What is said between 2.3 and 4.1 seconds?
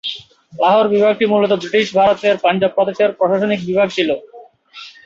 পাঞ্জাব প্রদেশের প্রশাসনিক বিভাগ ছিল।